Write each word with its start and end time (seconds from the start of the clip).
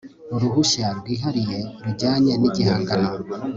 uruhushya 0.35 0.87
rwihariye 0.99 1.59
rujyanye 1.83 2.33
n 2.37 2.43
igihangano 2.49 3.09